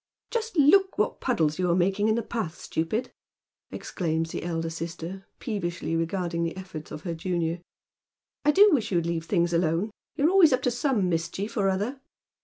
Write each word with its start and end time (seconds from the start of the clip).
"Just 0.31 0.57
look 0.57 0.97
what 0.97 1.21
puddles 1.21 1.59
you 1.59 1.69
are 1.69 1.75
making 1.75 2.07
in 2.07 2.15
the 2.15 2.23
path, 2.23 2.55
stupid," 2.57 3.11
exclaims 3.69 4.31
the 4.31 4.41
elder 4.41 4.71
sister, 4.71 5.27
peevishly 5.37 5.95
regarding 5.95 6.43
the 6.43 6.57
efforts 6.57 6.89
of 6.89 7.01
her 7.03 7.13
junior." 7.13 7.61
I 8.43 8.49
do 8.49 8.71
wish 8.71 8.91
you'd 8.91 9.05
leave 9.05 9.25
things 9.25 9.53
alone. 9.53 9.91
You're 10.15 10.31
always 10.31 10.53
up 10.53 10.63
to 10.63 10.71
some 10.71 11.07
mischief 11.07 11.55
or 11.55 11.69
other." 11.69 12.01